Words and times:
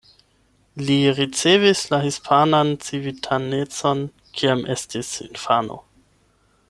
Li 0.85 0.95
ricevis 1.19 1.83
la 1.91 1.99
hispanan 2.05 2.73
civitanecon 2.87 4.03
kiam 4.39 4.65
estis 4.77 5.13
infano. 5.29 5.79